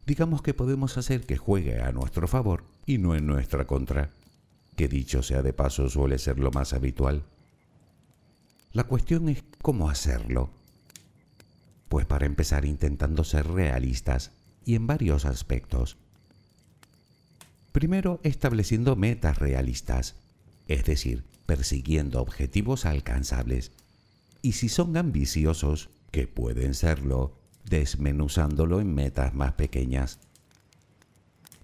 Digamos 0.06 0.40
que 0.40 0.54
podemos 0.54 0.96
hacer 0.96 1.26
que 1.26 1.36
juegue 1.36 1.82
a 1.82 1.92
nuestro 1.92 2.26
favor 2.26 2.64
y 2.86 2.96
no 2.96 3.14
en 3.14 3.26
nuestra 3.26 3.66
contra, 3.66 4.10
que 4.74 4.88
dicho 4.88 5.22
sea 5.22 5.42
de 5.42 5.52
paso 5.52 5.90
suele 5.90 6.18
ser 6.18 6.38
lo 6.38 6.50
más 6.50 6.72
habitual. 6.72 7.24
La 8.72 8.84
cuestión 8.84 9.28
es 9.28 9.42
cómo 9.60 9.90
hacerlo. 9.90 10.50
Pues 11.88 12.06
para 12.06 12.26
empezar 12.26 12.64
intentando 12.64 13.24
ser 13.24 13.46
realistas 13.48 14.32
y 14.64 14.74
en 14.74 14.86
varios 14.86 15.24
aspectos. 15.24 15.96
Primero, 17.72 18.20
estableciendo 18.22 18.96
metas 18.96 19.38
realistas, 19.38 20.16
es 20.66 20.84
decir, 20.84 21.24
persiguiendo 21.46 22.20
objetivos 22.20 22.84
alcanzables 22.84 23.72
y 24.42 24.52
si 24.52 24.68
son 24.68 24.96
ambiciosos, 24.96 25.90
que 26.10 26.26
pueden 26.26 26.74
serlo, 26.74 27.36
desmenuzándolo 27.68 28.80
en 28.80 28.94
metas 28.94 29.34
más 29.34 29.54
pequeñas. 29.54 30.20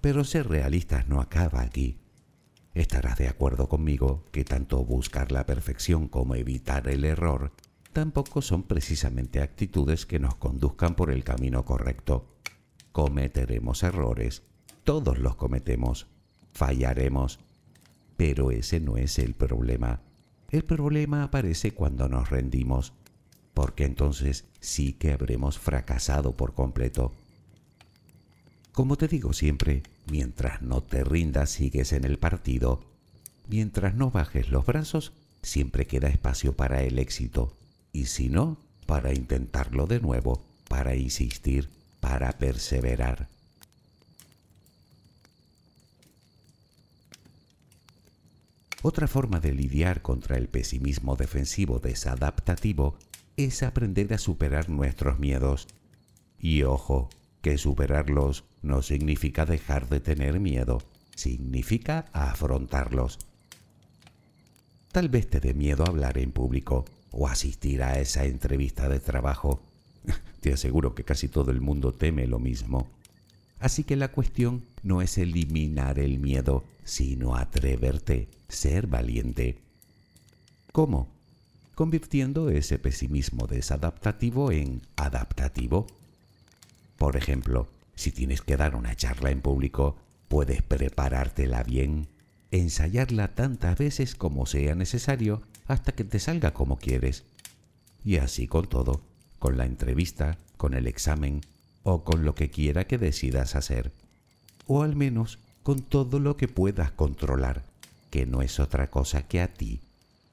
Pero 0.00 0.24
ser 0.24 0.48
realistas 0.48 1.08
no 1.08 1.20
acaba 1.20 1.62
aquí. 1.62 1.98
Estarás 2.74 3.18
de 3.18 3.28
acuerdo 3.28 3.68
conmigo 3.68 4.24
que 4.32 4.44
tanto 4.44 4.85
buscar 4.85 5.30
la 5.30 5.46
perfección 5.46 6.08
como 6.08 6.35
evitar 6.35 6.88
el 6.88 7.04
error 7.04 7.52
tampoco 7.92 8.42
son 8.42 8.62
precisamente 8.62 9.40
actitudes 9.40 10.07
que 10.07 10.18
nos 10.18 10.35
conduzcan 10.35 10.94
por 10.94 11.11
el 11.11 11.24
camino 11.24 11.64
correcto. 11.64 12.26
Cometeremos 12.92 13.83
errores, 13.83 14.42
todos 14.85 15.18
los 15.18 15.37
cometemos, 15.37 16.07
fallaremos, 16.52 17.38
pero 18.16 18.50
ese 18.50 18.81
no 18.81 18.96
es 18.96 19.18
el 19.18 19.35
problema. 19.35 20.00
El 20.50 20.64
problema 20.64 21.24
aparece 21.24 21.72
cuando 21.72 22.09
nos 22.09 22.31
rendimos, 22.31 22.92
porque 23.55 23.85
entonces 23.85 24.44
sí 24.61 24.92
que 24.92 25.12
habremos 25.12 25.59
fracasado 25.59 26.37
por 26.37 26.55
completo. 26.55 27.12
Como 28.72 28.96
te 28.96 29.09
digo 29.09 29.33
siempre, 29.33 29.83
mientras 30.11 30.62
no 30.62 30.83
te 30.83 31.05
rindas 31.05 31.50
sigues 31.50 31.92
en 31.92 32.05
el 32.05 32.18
partido. 32.18 32.81
Mientras 33.48 33.94
no 33.94 34.11
bajes 34.11 34.48
los 34.50 34.64
brazos, 34.64 35.12
siempre 35.42 35.87
queda 35.87 36.09
espacio 36.09 36.55
para 36.57 36.83
el 36.83 36.98
éxito. 36.98 37.55
Y 37.92 38.07
si 38.07 38.28
no, 38.28 38.59
para 38.87 39.12
intentarlo 39.12 39.87
de 39.87 40.00
nuevo, 40.00 40.42
para 40.68 40.94
insistir, 40.96 41.68
para 42.00 42.33
perseverar. 42.38 43.28
Otra 48.83 49.07
forma 49.07 49.38
de 49.38 49.52
lidiar 49.52 50.02
contra 50.02 50.37
el 50.37 50.48
pesimismo 50.48 51.14
defensivo 51.14 51.78
desadaptativo 51.78 52.96
es 53.37 53.62
aprender 53.62 54.12
a 54.12 54.18
superar 54.18 54.68
nuestros 54.68 55.20
miedos. 55.20 55.68
Y 56.38 56.64
ojo, 56.64 57.09
que 57.42 57.59
superarlos 57.59 58.44
no 58.61 58.83
significa 58.83 59.46
dejar 59.46 59.88
de 59.88 60.00
tener 60.00 60.40
miedo, 60.40 60.83
significa 61.14 62.07
afrontarlos. 62.12 63.18
Tal 64.90 65.09
vez 65.09 65.28
te 65.28 65.38
dé 65.38 65.55
miedo 65.55 65.85
hablar 65.87 66.18
en 66.18 66.33
público 66.33 66.85
o 67.12 67.29
asistir 67.29 67.83
a 67.83 68.01
esa 68.01 68.25
entrevista 68.25 68.88
de 68.88 68.98
trabajo. 68.98 69.62
Te 70.40 70.53
aseguro 70.53 70.94
que 70.94 71.05
casi 71.05 71.29
todo 71.29 71.51
el 71.51 71.61
mundo 71.61 71.92
teme 71.92 72.27
lo 72.27 72.38
mismo. 72.38 72.90
Así 73.61 73.85
que 73.85 73.94
la 73.94 74.09
cuestión 74.09 74.64
no 74.83 75.03
es 75.03 75.18
eliminar 75.18 76.01
el 76.01 76.18
miedo, 76.18 76.64
sino 76.85 77.37
atreverte, 77.37 78.29
ser 78.48 78.88
valiente. 78.88 79.59
¿Cómo? 80.72 81.09
Convirtiendo 81.77 82.51
ese 82.51 82.79
pesimismo 82.79 83.46
desadaptativo 83.46 84.51
en 84.51 84.83
adaptativo. 84.96 85.87
Por 86.96 87.16
ejemplo, 87.16 87.68
si 87.94 88.11
tienes 88.11 88.40
que 88.40 88.57
dar 88.57 88.75
una 88.75 88.96
charla 88.96 89.31
en 89.31 89.40
público, 89.40 89.96
puedes 90.29 90.62
preparártela 90.62 91.62
bien, 91.62 92.09
ensayarla 92.51 93.35
tantas 93.35 93.79
veces 93.79 94.14
como 94.14 94.46
sea 94.46 94.75
necesario 94.75 95.42
hasta 95.72 95.92
que 95.92 96.04
te 96.04 96.18
salga 96.18 96.52
como 96.52 96.76
quieres. 96.76 97.24
Y 98.04 98.16
así 98.16 98.46
con 98.46 98.66
todo, 98.68 99.00
con 99.38 99.56
la 99.56 99.64
entrevista, 99.64 100.38
con 100.56 100.74
el 100.74 100.87
examen, 100.87 101.40
o 101.82 102.04
con 102.04 102.24
lo 102.24 102.35
que 102.35 102.50
quiera 102.50 102.87
que 102.87 102.98
decidas 102.98 103.56
hacer, 103.56 103.92
o 104.66 104.82
al 104.82 104.94
menos 104.94 105.38
con 105.62 105.80
todo 105.80 106.20
lo 106.20 106.37
que 106.37 106.46
puedas 106.46 106.92
controlar, 106.92 107.64
que 108.11 108.26
no 108.26 108.42
es 108.42 108.61
otra 108.61 108.90
cosa 108.90 109.26
que 109.26 109.40
a 109.40 109.52
ti, 109.52 109.80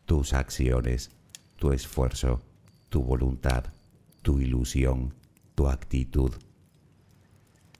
tus 0.05 0.33
acciones, 0.33 1.11
tu 1.55 1.71
esfuerzo, 1.71 2.41
tu 2.89 3.01
voluntad, 3.01 3.65
tu 4.21 4.39
ilusión, 4.39 5.13
tu 5.55 5.69
actitud. 5.69 6.33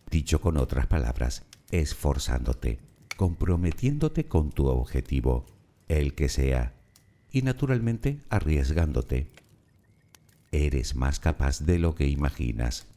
Dicho 0.10 0.40
con 0.42 0.58
otras 0.58 0.88
palabras, 0.88 1.44
esforzándote, 1.72 2.80
comprometiéndote 3.18 4.26
con 4.26 4.52
tu 4.52 4.68
objetivo, 4.68 5.46
el 5.88 6.16
que 6.16 6.30
sea, 6.30 6.79
y 7.32 7.42
naturalmente 7.42 8.20
arriesgándote. 8.30 9.28
Eres 10.52 10.96
más 10.96 11.20
capaz 11.20 11.62
de 11.62 11.80
lo 11.80 11.96
que 11.96 12.08
imaginas. 12.08 12.88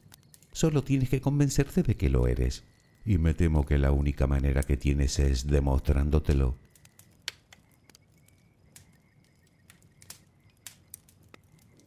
Solo 0.53 0.83
tienes 0.83 1.09
que 1.09 1.21
convencerte 1.21 1.83
de 1.83 1.97
que 1.97 2.09
lo 2.09 2.27
eres. 2.27 2.65
Y 3.05 3.19
me 3.19 3.35
temo 3.35 3.67
que 3.67 3.79
la 3.79 3.91
única 3.91 4.27
manera 4.27 4.63
que 4.63 4.77
tienes 4.77 5.19
es 5.19 5.47
demostrándotelo. 5.47 6.57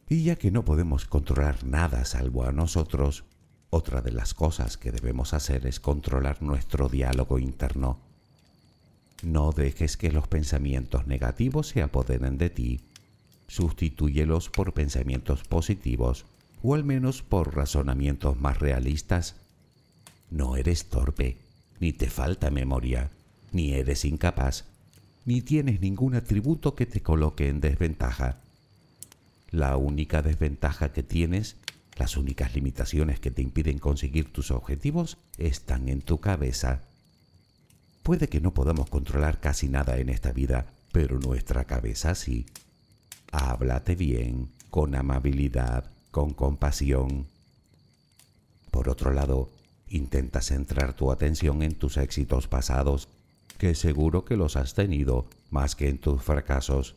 Y 0.08 0.22
ya 0.22 0.36
que 0.36 0.50
no 0.52 0.64
podemos 0.64 1.04
controlar 1.06 1.64
nada 1.64 2.04
salvo 2.04 2.44
a 2.44 2.52
nosotros, 2.52 3.24
otra 3.70 4.02
de 4.02 4.12
las 4.12 4.34
cosas 4.34 4.76
que 4.76 4.92
debemos 4.92 5.34
hacer 5.34 5.66
es 5.66 5.80
controlar 5.80 6.42
nuestro 6.42 6.88
diálogo 6.88 7.40
interno. 7.40 8.05
No 9.22 9.52
dejes 9.52 9.96
que 9.96 10.12
los 10.12 10.28
pensamientos 10.28 11.06
negativos 11.06 11.68
se 11.68 11.82
apoderen 11.82 12.38
de 12.38 12.50
ti. 12.50 12.80
Sustitúyelos 13.48 14.50
por 14.50 14.74
pensamientos 14.74 15.44
positivos 15.44 16.26
o 16.62 16.74
al 16.74 16.84
menos 16.84 17.22
por 17.22 17.54
razonamientos 17.54 18.38
más 18.38 18.58
realistas. 18.58 19.36
No 20.30 20.56
eres 20.56 20.86
torpe, 20.86 21.38
ni 21.80 21.92
te 21.92 22.10
falta 22.10 22.50
memoria, 22.50 23.10
ni 23.52 23.72
eres 23.72 24.04
incapaz, 24.04 24.64
ni 25.24 25.42
tienes 25.42 25.80
ningún 25.80 26.14
atributo 26.14 26.74
que 26.74 26.86
te 26.86 27.02
coloque 27.02 27.48
en 27.48 27.60
desventaja. 27.60 28.40
La 29.50 29.76
única 29.76 30.22
desventaja 30.22 30.92
que 30.92 31.02
tienes, 31.02 31.56
las 31.96 32.16
únicas 32.16 32.54
limitaciones 32.54 33.20
que 33.20 33.30
te 33.30 33.42
impiden 33.42 33.78
conseguir 33.78 34.32
tus 34.32 34.50
objetivos, 34.50 35.18
están 35.38 35.88
en 35.88 36.02
tu 36.02 36.18
cabeza. 36.18 36.82
Puede 38.06 38.28
que 38.28 38.40
no 38.40 38.54
podamos 38.54 38.88
controlar 38.88 39.40
casi 39.40 39.68
nada 39.68 39.98
en 39.98 40.10
esta 40.10 40.30
vida, 40.30 40.66
pero 40.92 41.18
nuestra 41.18 41.64
cabeza 41.64 42.14
sí. 42.14 42.46
Háblate 43.32 43.96
bien, 43.96 44.52
con 44.70 44.94
amabilidad, 44.94 45.90
con 46.12 46.32
compasión. 46.32 47.26
Por 48.70 48.88
otro 48.88 49.10
lado, 49.10 49.50
intenta 49.88 50.40
centrar 50.40 50.94
tu 50.94 51.10
atención 51.10 51.64
en 51.64 51.74
tus 51.74 51.96
éxitos 51.96 52.46
pasados, 52.46 53.08
que 53.58 53.74
seguro 53.74 54.24
que 54.24 54.36
los 54.36 54.54
has 54.54 54.74
tenido 54.74 55.26
más 55.50 55.74
que 55.74 55.88
en 55.88 55.98
tus 55.98 56.22
fracasos. 56.22 56.94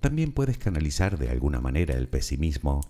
También 0.00 0.32
puedes 0.32 0.56
canalizar 0.56 1.18
de 1.18 1.28
alguna 1.28 1.60
manera 1.60 1.98
el 1.98 2.08
pesimismo 2.08 2.80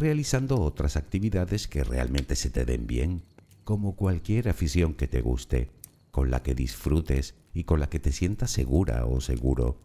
realizando 0.00 0.60
otras 0.60 0.96
actividades 0.96 1.68
que 1.68 1.84
realmente 1.84 2.34
se 2.34 2.50
te 2.50 2.64
den 2.64 2.86
bien, 2.86 3.22
como 3.64 3.94
cualquier 3.94 4.48
afición 4.48 4.94
que 4.94 5.06
te 5.06 5.20
guste, 5.20 5.70
con 6.10 6.30
la 6.30 6.42
que 6.42 6.54
disfrutes 6.54 7.34
y 7.52 7.64
con 7.64 7.78
la 7.80 7.88
que 7.88 8.00
te 8.00 8.10
sientas 8.10 8.50
segura 8.50 9.04
o 9.04 9.20
seguro. 9.20 9.78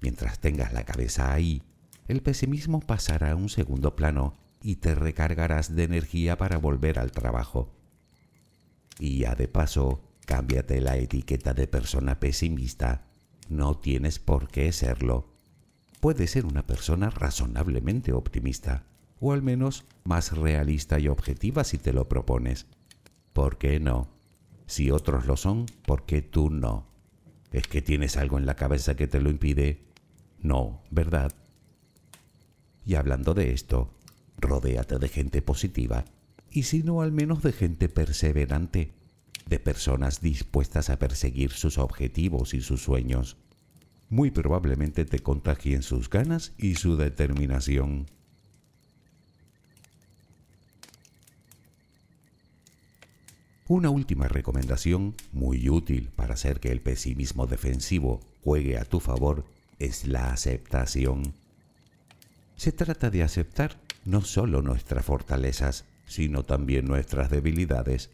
Mientras 0.00 0.40
tengas 0.40 0.72
la 0.72 0.84
cabeza 0.84 1.32
ahí, 1.32 1.62
el 2.08 2.22
pesimismo 2.22 2.80
pasará 2.80 3.32
a 3.32 3.36
un 3.36 3.50
segundo 3.50 3.94
plano 3.94 4.34
y 4.62 4.76
te 4.76 4.94
recargarás 4.94 5.76
de 5.76 5.84
energía 5.84 6.38
para 6.38 6.56
volver 6.56 6.98
al 6.98 7.12
trabajo. 7.12 7.72
Y 8.98 9.18
ya 9.18 9.34
de 9.34 9.48
paso, 9.48 10.02
cámbiate 10.24 10.80
la 10.80 10.96
etiqueta 10.96 11.52
de 11.52 11.66
persona 11.66 12.18
pesimista. 12.18 13.06
No 13.48 13.78
tienes 13.78 14.18
por 14.18 14.48
qué 14.48 14.72
serlo. 14.72 15.28
Puedes 16.00 16.30
ser 16.30 16.46
una 16.46 16.66
persona 16.66 17.10
razonablemente 17.10 18.12
optimista, 18.12 18.89
o 19.20 19.32
al 19.32 19.42
menos 19.42 19.84
más 20.04 20.32
realista 20.32 20.98
y 20.98 21.08
objetiva 21.08 21.64
si 21.64 21.78
te 21.78 21.92
lo 21.92 22.08
propones. 22.08 22.66
¿Por 23.32 23.58
qué 23.58 23.78
no? 23.78 24.08
Si 24.66 24.90
otros 24.90 25.26
lo 25.26 25.36
son, 25.36 25.66
¿por 25.86 26.04
qué 26.06 26.22
tú 26.22 26.50
no? 26.50 26.86
¿Es 27.52 27.66
que 27.66 27.82
tienes 27.82 28.16
algo 28.16 28.38
en 28.38 28.46
la 28.46 28.56
cabeza 28.56 28.96
que 28.96 29.06
te 29.06 29.20
lo 29.20 29.30
impide? 29.30 29.82
No, 30.40 30.82
¿verdad? 30.90 31.32
Y 32.86 32.94
hablando 32.94 33.34
de 33.34 33.52
esto, 33.52 33.92
rodéate 34.38 34.98
de 34.98 35.08
gente 35.08 35.42
positiva, 35.42 36.04
y 36.50 36.64
si 36.64 36.82
no 36.82 37.02
al 37.02 37.12
menos 37.12 37.42
de 37.42 37.52
gente 37.52 37.88
perseverante, 37.88 38.92
de 39.46 39.58
personas 39.58 40.20
dispuestas 40.20 40.90
a 40.90 40.98
perseguir 40.98 41.50
sus 41.50 41.78
objetivos 41.78 42.54
y 42.54 42.60
sus 42.60 42.82
sueños. 42.82 43.36
Muy 44.08 44.30
probablemente 44.30 45.04
te 45.04 45.18
contagien 45.18 45.82
sus 45.82 46.08
ganas 46.08 46.52
y 46.56 46.76
su 46.76 46.96
determinación. 46.96 48.06
Una 53.70 53.88
última 53.88 54.26
recomendación, 54.26 55.14
muy 55.32 55.70
útil 55.70 56.10
para 56.16 56.34
hacer 56.34 56.58
que 56.58 56.72
el 56.72 56.80
pesimismo 56.80 57.46
defensivo 57.46 58.18
juegue 58.42 58.76
a 58.76 58.84
tu 58.84 58.98
favor, 58.98 59.44
es 59.78 60.08
la 60.08 60.32
aceptación. 60.32 61.34
Se 62.56 62.72
trata 62.72 63.10
de 63.10 63.22
aceptar 63.22 63.78
no 64.04 64.22
solo 64.22 64.60
nuestras 64.60 65.04
fortalezas, 65.04 65.84
sino 66.04 66.42
también 66.42 66.86
nuestras 66.86 67.30
debilidades, 67.30 68.10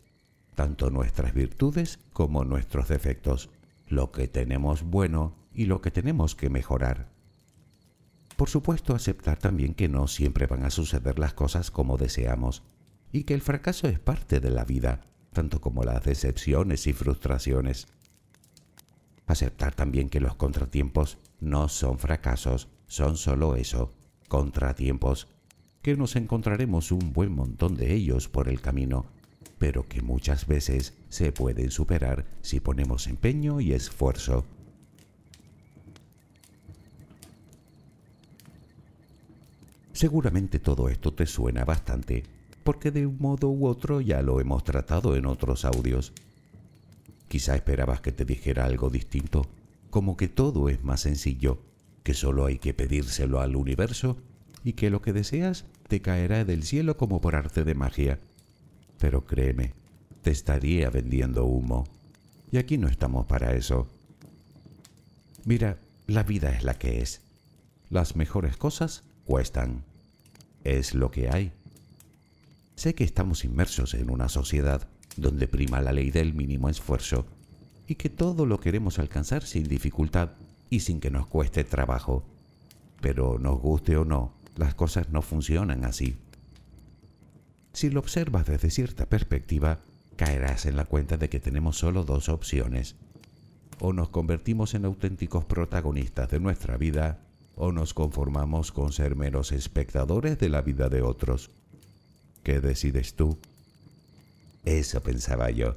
tanto 0.54 0.90
nuestras 0.90 1.32
virtudes 1.32 2.00
como 2.12 2.44
nuestros 2.44 2.88
defectos, 2.88 3.48
lo 3.88 4.12
que 4.12 4.28
tenemos 4.28 4.82
bueno 4.82 5.32
y 5.54 5.64
lo 5.64 5.80
que 5.80 5.90
tenemos 5.90 6.34
que 6.34 6.50
mejorar. 6.50 7.08
Por 8.36 8.50
supuesto, 8.50 8.94
aceptar 8.94 9.38
también 9.38 9.72
que 9.72 9.88
no 9.88 10.06
siempre 10.06 10.46
van 10.46 10.66
a 10.66 10.70
suceder 10.70 11.18
las 11.18 11.32
cosas 11.32 11.70
como 11.70 11.96
deseamos 11.96 12.62
y 13.10 13.24
que 13.24 13.32
el 13.32 13.40
fracaso 13.40 13.88
es 13.88 13.98
parte 13.98 14.38
de 14.38 14.50
la 14.50 14.66
vida 14.66 15.00
tanto 15.36 15.60
como 15.60 15.84
las 15.84 16.02
decepciones 16.02 16.86
y 16.86 16.94
frustraciones. 16.94 17.88
Aceptar 19.26 19.74
también 19.74 20.08
que 20.08 20.18
los 20.18 20.34
contratiempos 20.34 21.18
no 21.40 21.68
son 21.68 21.98
fracasos, 21.98 22.68
son 22.86 23.18
solo 23.18 23.54
eso, 23.54 23.92
contratiempos, 24.28 25.28
que 25.82 25.94
nos 25.94 26.16
encontraremos 26.16 26.90
un 26.90 27.12
buen 27.12 27.32
montón 27.32 27.76
de 27.76 27.92
ellos 27.92 28.30
por 28.30 28.48
el 28.48 28.62
camino, 28.62 29.04
pero 29.58 29.86
que 29.86 30.00
muchas 30.00 30.46
veces 30.46 30.94
se 31.10 31.32
pueden 31.32 31.70
superar 31.70 32.24
si 32.40 32.58
ponemos 32.60 33.06
empeño 33.06 33.60
y 33.60 33.74
esfuerzo. 33.74 34.46
Seguramente 39.92 40.60
todo 40.60 40.88
esto 40.88 41.12
te 41.12 41.26
suena 41.26 41.66
bastante 41.66 42.22
porque 42.66 42.90
de 42.90 43.06
un 43.06 43.16
modo 43.20 43.48
u 43.48 43.68
otro 43.68 44.00
ya 44.00 44.22
lo 44.22 44.40
hemos 44.40 44.64
tratado 44.64 45.14
en 45.14 45.26
otros 45.26 45.64
audios. 45.64 46.12
Quizá 47.28 47.54
esperabas 47.54 48.00
que 48.00 48.10
te 48.10 48.24
dijera 48.24 48.64
algo 48.64 48.90
distinto, 48.90 49.46
como 49.88 50.16
que 50.16 50.26
todo 50.26 50.68
es 50.68 50.82
más 50.82 51.02
sencillo, 51.02 51.62
que 52.02 52.12
solo 52.12 52.44
hay 52.44 52.58
que 52.58 52.74
pedírselo 52.74 53.40
al 53.40 53.54
universo 53.54 54.16
y 54.64 54.72
que 54.72 54.90
lo 54.90 55.00
que 55.00 55.12
deseas 55.12 55.64
te 55.86 56.02
caerá 56.02 56.44
del 56.44 56.64
cielo 56.64 56.96
como 56.96 57.20
por 57.20 57.36
arte 57.36 57.62
de 57.62 57.76
magia. 57.76 58.18
Pero 58.98 59.24
créeme, 59.24 59.72
te 60.22 60.32
estaría 60.32 60.90
vendiendo 60.90 61.44
humo. 61.44 61.84
Y 62.50 62.56
aquí 62.56 62.78
no 62.78 62.88
estamos 62.88 63.26
para 63.26 63.54
eso. 63.54 63.86
Mira, 65.44 65.78
la 66.08 66.24
vida 66.24 66.50
es 66.50 66.64
la 66.64 66.74
que 66.74 67.00
es. 67.00 67.20
Las 67.90 68.16
mejores 68.16 68.56
cosas 68.56 69.04
cuestan. 69.24 69.84
Es 70.64 70.94
lo 70.94 71.12
que 71.12 71.30
hay. 71.30 71.52
Sé 72.76 72.94
que 72.94 73.04
estamos 73.04 73.46
inmersos 73.46 73.94
en 73.94 74.10
una 74.10 74.28
sociedad 74.28 74.86
donde 75.16 75.48
prima 75.48 75.80
la 75.80 75.92
ley 75.92 76.10
del 76.10 76.34
mínimo 76.34 76.68
esfuerzo 76.68 77.24
y 77.86 77.94
que 77.94 78.10
todo 78.10 78.44
lo 78.44 78.60
queremos 78.60 78.98
alcanzar 78.98 79.44
sin 79.44 79.64
dificultad 79.64 80.32
y 80.68 80.80
sin 80.80 81.00
que 81.00 81.10
nos 81.10 81.26
cueste 81.26 81.64
trabajo. 81.64 82.26
Pero 83.00 83.38
nos 83.38 83.58
guste 83.58 83.96
o 83.96 84.04
no, 84.04 84.34
las 84.56 84.74
cosas 84.74 85.08
no 85.08 85.22
funcionan 85.22 85.84
así. 85.84 86.18
Si 87.72 87.88
lo 87.88 88.00
observas 88.00 88.44
desde 88.44 88.68
cierta 88.68 89.06
perspectiva, 89.06 89.80
caerás 90.16 90.66
en 90.66 90.76
la 90.76 90.84
cuenta 90.84 91.16
de 91.16 91.30
que 91.30 91.40
tenemos 91.40 91.78
solo 91.78 92.04
dos 92.04 92.28
opciones. 92.28 92.96
O 93.80 93.94
nos 93.94 94.10
convertimos 94.10 94.74
en 94.74 94.84
auténticos 94.84 95.46
protagonistas 95.46 96.28
de 96.28 96.40
nuestra 96.40 96.76
vida, 96.76 97.20
o 97.54 97.72
nos 97.72 97.94
conformamos 97.94 98.70
con 98.70 98.92
ser 98.92 99.16
meros 99.16 99.52
espectadores 99.52 100.38
de 100.38 100.50
la 100.50 100.60
vida 100.60 100.90
de 100.90 101.00
otros. 101.00 101.50
¿Qué 102.46 102.60
decides 102.60 103.14
tú? 103.14 103.36
Eso 104.64 105.02
pensaba 105.02 105.50
yo. 105.50 105.74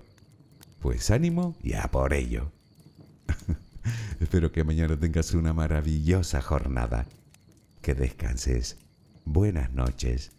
Pues 0.79 1.09
ánimo 1.09 1.55
ya 1.63 1.89
por 1.89 2.13
ello. 2.13 2.51
Espero 4.19 4.51
que 4.51 4.63
mañana 4.63 4.95
tengas 4.95 5.33
una 5.33 5.51
maravillosa 5.51 6.43
jornada. 6.43 7.07
Que 7.81 7.95
descanses. 7.95 8.77
Buenas 9.25 9.71
noches. 9.71 10.29